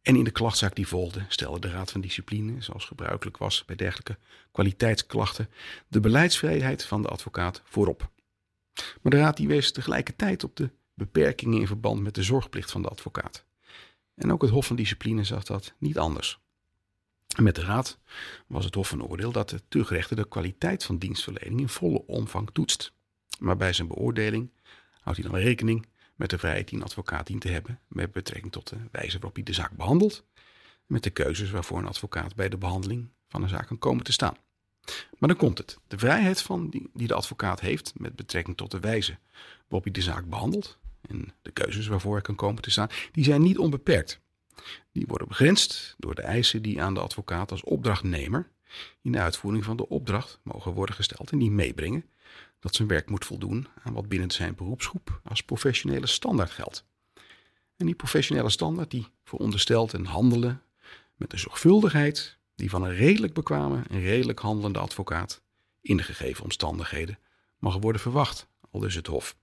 [0.02, 3.76] En in de klachtzaak die volgde stelde de Raad van Discipline, zoals gebruikelijk was bij
[3.76, 4.18] dergelijke
[4.52, 5.50] kwaliteitsklachten,
[5.88, 8.10] de beleidsvrijheid van de advocaat voorop.
[9.02, 12.82] Maar de Raad die wees tegelijkertijd op de beperkingen in verband met de zorgplicht van
[12.82, 13.46] de advocaat.
[14.16, 16.40] En ook het Hof van Discipline zag dat niet anders.
[17.38, 18.00] Met de Raad
[18.48, 22.50] was het Hof van Oordeel dat de tuchtrechter de kwaliteit van dienstverlening in volle omvang
[22.54, 22.94] toetst.
[23.40, 24.50] Maar bij zijn beoordeling
[25.02, 28.52] houdt hij dan rekening met de vrijheid die een advocaat dient te hebben met betrekking
[28.52, 30.26] tot de wijze waarop hij de zaak behandelt,
[30.86, 34.12] met de keuzes waarvoor een advocaat bij de behandeling van een zaak kan komen te
[34.12, 34.38] staan.
[35.18, 35.78] Maar dan komt het.
[35.88, 39.18] De vrijheid van die, die de advocaat heeft met betrekking tot de wijze
[39.60, 43.24] waarop hij de zaak behandelt en de keuzes waarvoor hij kan komen te staan, die
[43.24, 44.20] zijn niet onbeperkt.
[44.92, 48.50] Die worden begrensd door de eisen die aan de advocaat als opdrachtnemer
[49.02, 52.06] in de uitvoering van de opdracht mogen worden gesteld en die meebrengen
[52.60, 56.86] dat zijn werk moet voldoen aan wat binnen zijn beroepsgroep als professionele standaard geldt.
[57.78, 60.62] En die professionele standaard die veronderstelt een handelen
[61.16, 65.42] met de zorgvuldigheid die van een redelijk bekwame en redelijk handelende advocaat
[65.82, 67.20] in de gegeven omstandigheden
[67.58, 69.36] mag worden verwacht, al dus het Hof.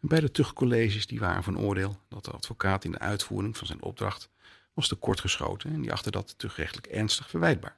[0.00, 3.66] En bij de tuchtcolleges die waren van oordeel dat de advocaat in de uitvoering van
[3.66, 4.30] zijn opdracht
[4.74, 7.77] was tekortgeschoten en die achter dat tuchtrechtelijk ernstig verwijtbaar.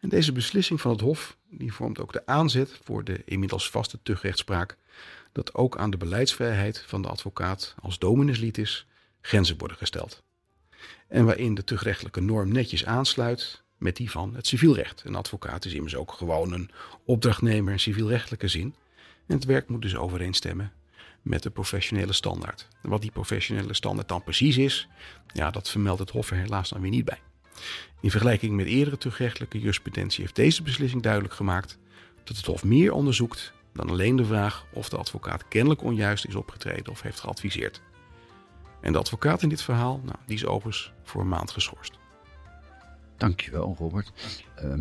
[0.00, 3.98] En deze beslissing van het Hof die vormt ook de aanzet voor de inmiddels vaste
[4.02, 4.76] tuchtrechtspraak
[5.32, 8.86] dat ook aan de beleidsvrijheid van de advocaat als dominus litis
[9.20, 10.22] grenzen worden gesteld.
[11.08, 15.02] En waarin de tuchtrechtelijke norm netjes aansluit met die van het civielrecht.
[15.04, 16.70] Een advocaat is immers ook gewoon een
[17.04, 18.74] opdrachtnemer in civielrechtelijke zin.
[19.26, 20.72] En het werk moet dus overeenstemmen
[21.22, 22.68] met de professionele standaard.
[22.82, 24.88] wat die professionele standaard dan precies is,
[25.32, 27.20] ja, dat vermeldt het Hof er helaas dan weer niet bij.
[28.00, 31.78] In vergelijking met eerdere terugrechtelijke jurisprudentie heeft deze beslissing duidelijk gemaakt
[32.24, 36.34] dat het Hof meer onderzoekt dan alleen de vraag of de advocaat kennelijk onjuist is
[36.34, 37.80] opgetreden of heeft geadviseerd.
[38.80, 41.98] En de advocaat in dit verhaal, nou, die is overigens voor een maand geschorst.
[43.16, 44.12] Dankjewel, Robert.
[44.54, 44.80] Ehm,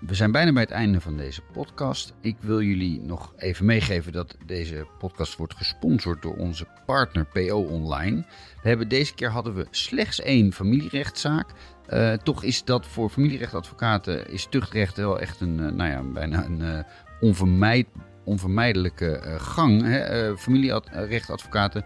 [0.00, 2.12] we zijn bijna bij het einde van deze podcast.
[2.20, 7.58] Ik wil jullie nog even meegeven dat deze podcast wordt gesponsord door onze partner PO
[7.58, 8.24] Online.
[8.62, 11.52] We hebben deze keer hadden we slechts één familierechtszaak.
[11.92, 16.44] Uh, toch is dat voor familierechtadvocaten is tuchtrecht wel echt een, uh, nou ja, bijna
[16.44, 16.84] een
[17.20, 17.86] onvermijd,
[18.24, 19.82] onvermijdelijke gang.
[19.82, 20.36] Hè?
[20.36, 21.84] familierechtadvocaten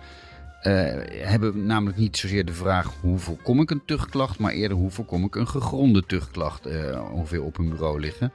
[1.08, 5.24] hebben namelijk niet zozeer de vraag hoe voorkom ik een tuchtklacht, maar eerder hoe voorkom
[5.24, 6.66] ik een gegronde tuchtklacht
[7.12, 8.32] ongeveer op hun bureau liggen.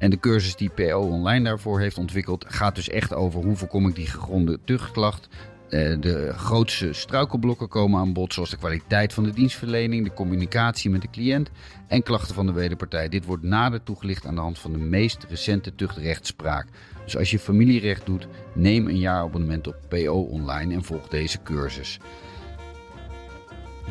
[0.00, 3.88] En de cursus die PO Online daarvoor heeft ontwikkeld gaat dus echt over hoe voorkom
[3.88, 5.28] ik die gegronde tuchtklacht.
[5.70, 10.90] Uh, de grootste struikelblokken komen aan bod, zoals de kwaliteit van de dienstverlening, de communicatie
[10.90, 11.50] met de cliënt
[11.86, 13.08] en klachten van de wederpartij.
[13.08, 16.66] Dit wordt nader toegelicht aan de hand van de meest recente tuchtrechtspraak.
[17.04, 21.98] Dus als je familierecht doet, neem een jaarabonnement op PO Online en volg deze cursus.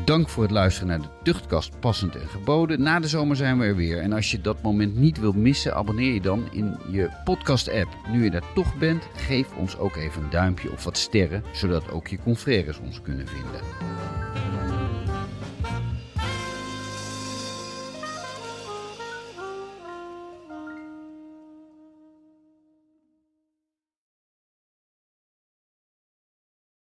[0.05, 2.81] Dank voor het luisteren naar de Tuchtkast Passend en Geboden.
[2.81, 3.99] Na de zomer zijn we er weer.
[4.01, 7.97] En als je dat moment niet wilt missen, abonneer je dan in je podcast-app.
[8.12, 11.91] Nu je daar toch bent, geef ons ook even een duimpje of wat sterren, zodat
[11.91, 13.62] ook je confrères ons kunnen vinden.